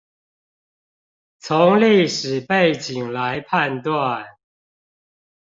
[1.41, 4.35] 從歷史背景來判斷